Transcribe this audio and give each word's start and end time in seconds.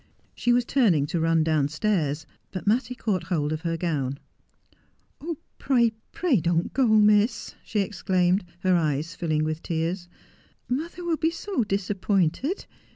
She 0.33 0.51
was 0.51 0.65
turning 0.65 1.05
to 1.05 1.19
run 1.19 1.43
downstairs, 1.43 2.25
but 2.51 2.65
Mattie 2.65 2.95
caught 2.95 3.25
hold 3.25 3.53
of 3.53 3.61
her 3.61 3.77
gown.' 3.77 4.17
Oh, 5.21 5.37
pray, 5.59 5.91
pray 6.11 6.37
don't 6.41 6.73
go, 6.73 6.87
Miss,' 6.87 7.53
she 7.63 7.81
exclaimed, 7.81 8.43
her 8.61 8.75
eyes 8.75 9.13
filling 9.13 9.43
with 9.43 9.61
tears,' 9.61 10.07
mother 10.67 11.03
will 11.03 11.17
be 11.17 11.29
so 11.29 11.63
disappointed. 11.63 12.65